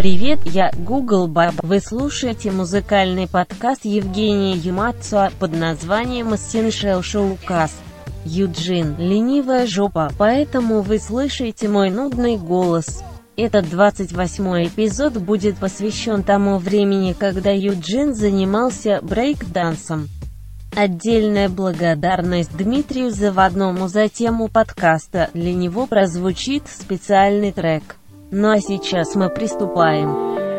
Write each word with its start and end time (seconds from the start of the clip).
Привет, 0.00 0.38
я 0.46 0.70
Google 0.78 1.28
Баб. 1.28 1.56
Вы 1.62 1.78
слушаете 1.78 2.50
музыкальный 2.50 3.28
подкаст 3.28 3.84
Евгения 3.84 4.54
Юмацуа 4.54 5.28
под 5.38 5.54
названием 5.54 6.32
Essential 6.32 7.00
Showcast. 7.02 7.72
Юджин, 8.24 8.96
ленивая 8.96 9.66
жопа, 9.66 10.10
поэтому 10.16 10.80
вы 10.80 10.98
слышите 10.98 11.68
мой 11.68 11.90
нудный 11.90 12.38
голос. 12.38 13.04
Этот 13.36 13.68
28 13.68 14.68
эпизод 14.68 15.18
будет 15.18 15.58
посвящен 15.58 16.22
тому 16.22 16.56
времени, 16.56 17.12
когда 17.12 17.50
Юджин 17.50 18.14
занимался 18.14 19.00
брейк-дансом. 19.02 20.08
Отдельная 20.74 21.50
благодарность 21.50 22.56
Дмитрию 22.56 23.10
Заводному 23.10 23.86
за 23.88 24.08
тему 24.08 24.48
подкаста, 24.48 25.28
для 25.34 25.52
него 25.52 25.86
прозвучит 25.86 26.68
специальный 26.68 27.52
трек. 27.52 27.99
Ну 28.32 28.48
а 28.48 28.60
сейчас 28.60 29.16
мы 29.16 29.28
приступаем. 29.28 30.49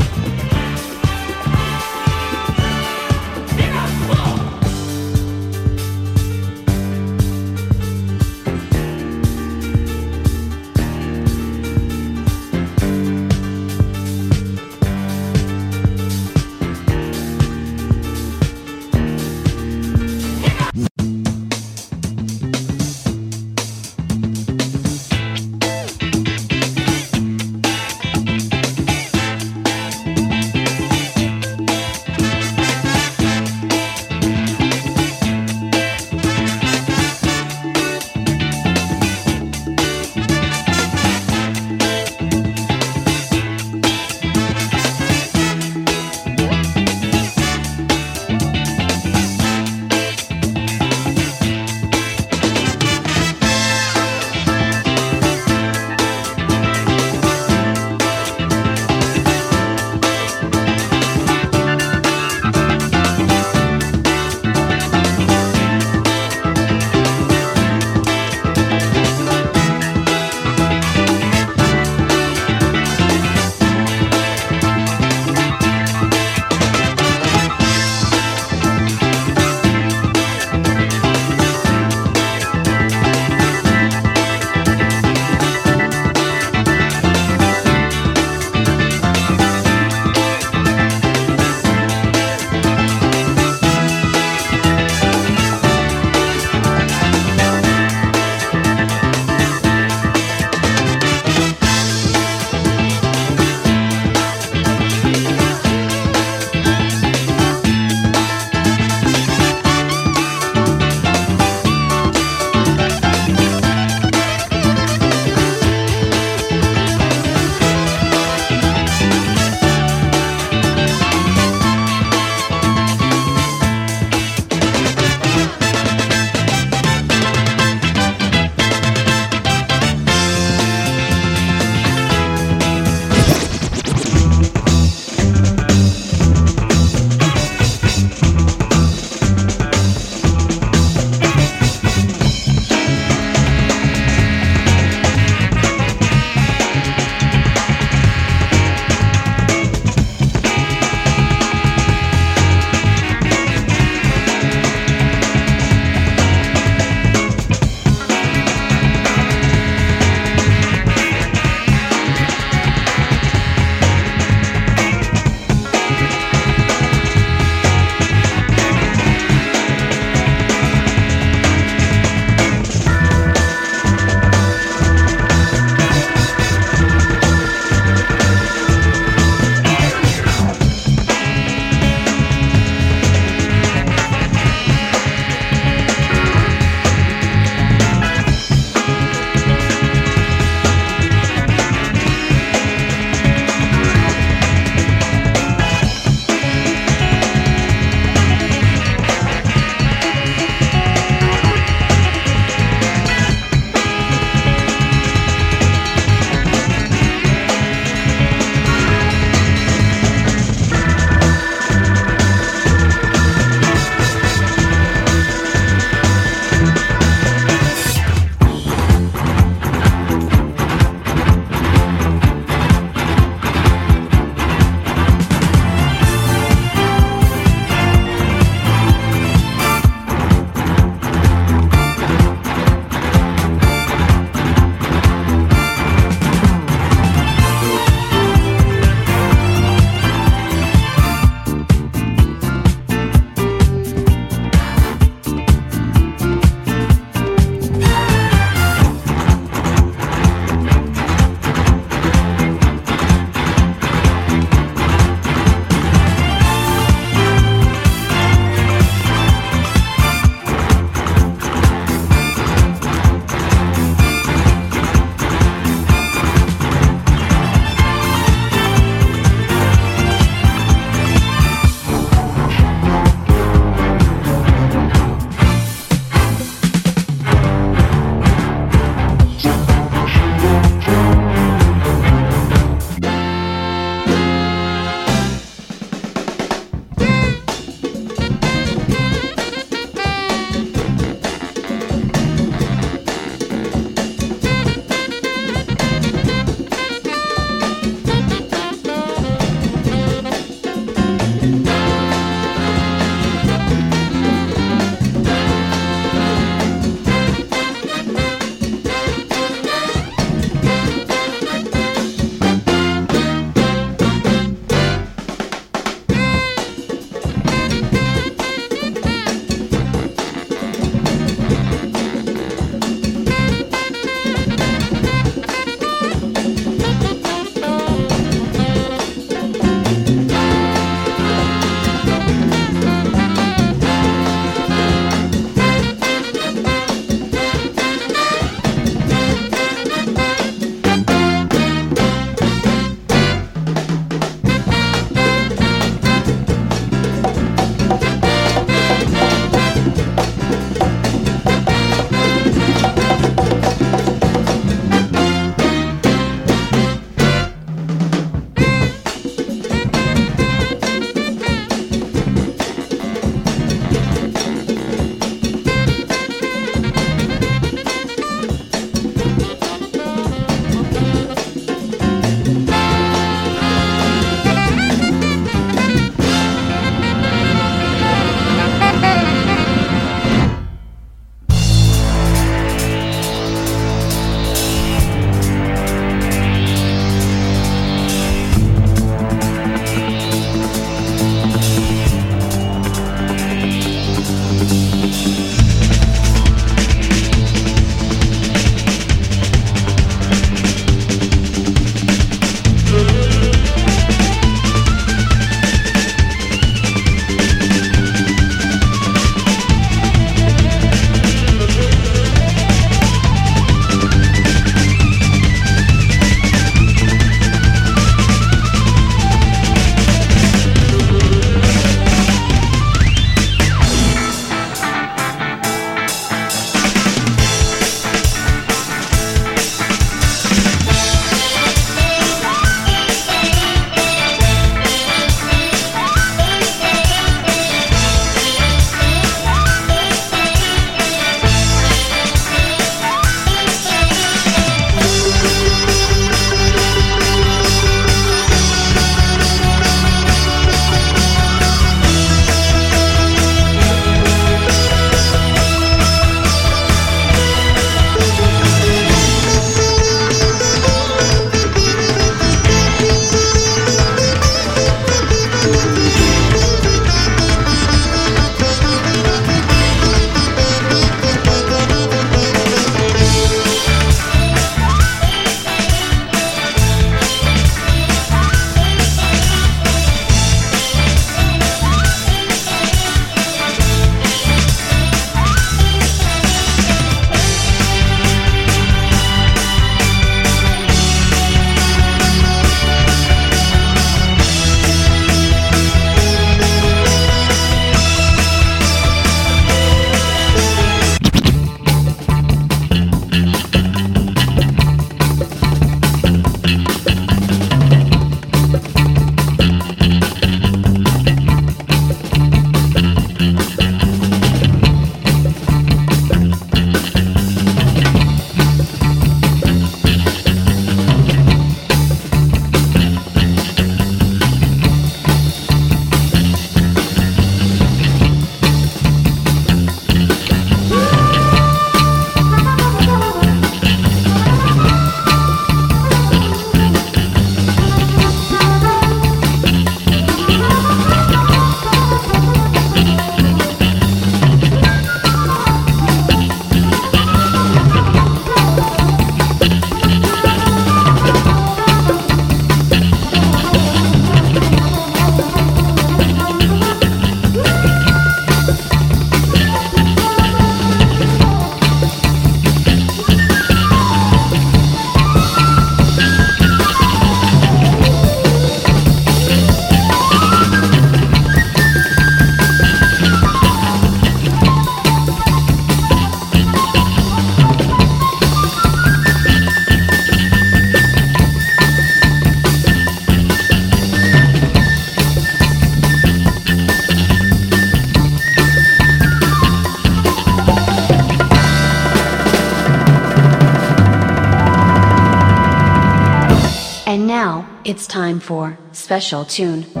time 598.31 598.39
for 598.39 598.77
Special 598.93 599.43
Tune. 599.45 600.00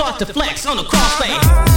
start 0.00 0.18
to 0.18 0.24
flex 0.24 0.64
on 0.64 0.78
the 0.78 0.82
crossfade. 0.82 1.69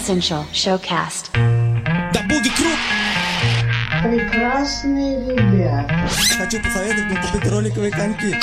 Essential 0.00 0.46
Showcast. 0.54 1.28
Да 1.34 2.22
будет 2.22 2.52
круг! 2.54 2.78
Прекрасные 4.02 5.36
ребята. 5.36 6.08
Хочу 6.38 6.62
посоветовать 6.62 7.04
мне 7.04 7.20
купить 7.20 7.50
роликовые 7.50 7.90
коньки. 7.90 8.34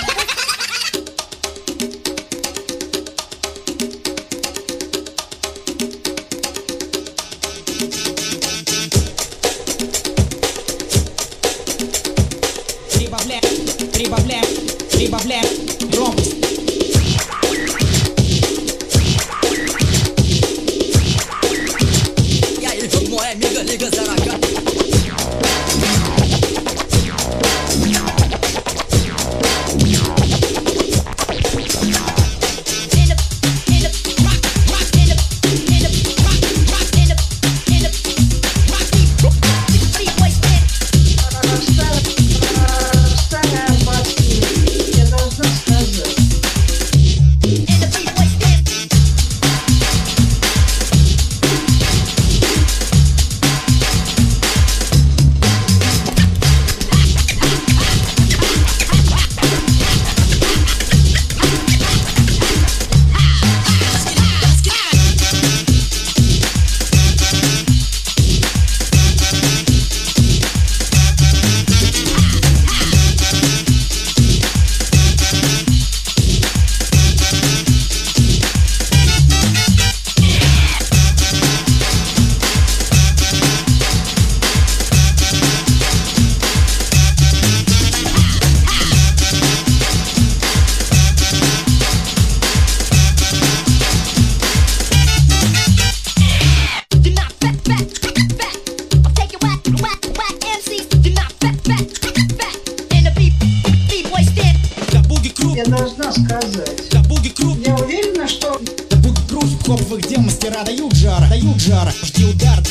сказать. 106.41 106.89
Да 106.91 107.01
буги 107.03 107.29
круг. 107.29 107.57
Я 107.65 107.75
уверена, 107.75 108.27
что... 108.27 108.59
Да 108.89 108.97
буги 108.97 109.21
круг, 109.27 109.43
хоп, 109.65 109.81
где 109.99 110.17
мастера 110.17 110.63
дают 110.63 110.93
жара, 110.93 111.27
дают 111.27 111.59
жара. 111.59 111.91
Жди 112.03 112.25
удар. 112.25 112.63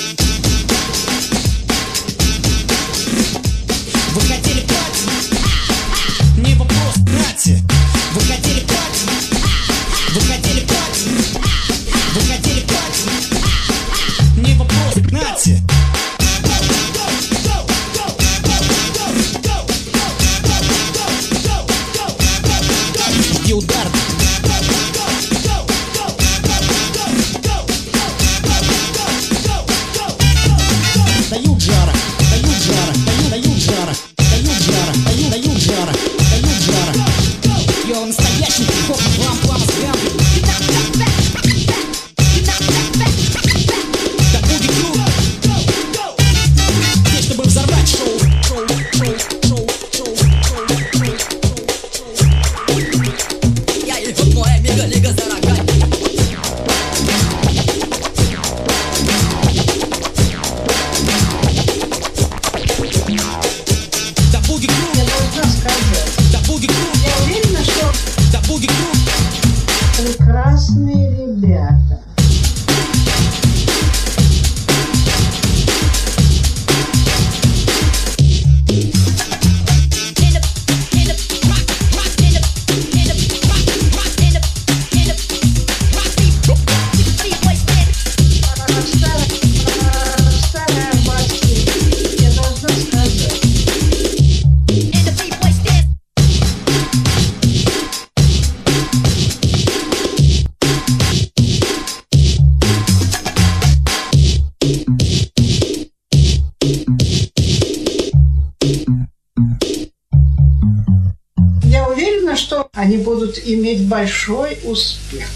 они 112.87 112.99
будут 112.99 113.37
иметь 113.45 113.89
большой 113.89 114.57
успех. 114.63 115.27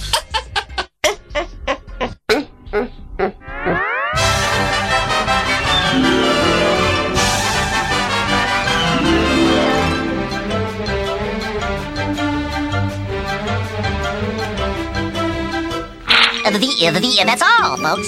The, 16.45 16.59
the, 16.59 17.01
the, 17.01 17.25
that's 17.25 17.43
all, 17.43 17.77
folks. 17.79 18.07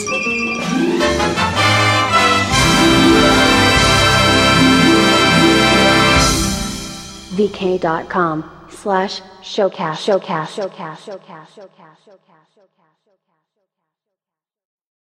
VK.com 7.34 8.61
slash 8.82 9.20
showcast. 9.42 10.02
Showcast. 10.02 10.58
Showcast. 10.58 11.06
Showcast. 11.06 11.46
Showcast. 11.54 11.98
Showcast. 12.04 12.41